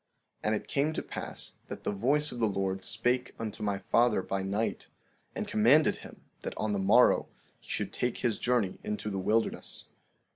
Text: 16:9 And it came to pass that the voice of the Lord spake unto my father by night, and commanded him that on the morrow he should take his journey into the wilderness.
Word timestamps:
16:9 0.43 0.47
And 0.47 0.55
it 0.55 0.67
came 0.67 0.93
to 0.93 1.03
pass 1.03 1.59
that 1.67 1.83
the 1.83 1.91
voice 1.91 2.31
of 2.31 2.39
the 2.39 2.47
Lord 2.47 2.81
spake 2.81 3.35
unto 3.37 3.61
my 3.61 3.77
father 3.77 4.23
by 4.23 4.41
night, 4.41 4.87
and 5.35 5.47
commanded 5.47 5.97
him 5.97 6.23
that 6.41 6.57
on 6.57 6.73
the 6.73 6.79
morrow 6.79 7.29
he 7.59 7.69
should 7.69 7.93
take 7.93 8.17
his 8.17 8.39
journey 8.39 8.79
into 8.83 9.11
the 9.11 9.19
wilderness. 9.19 9.89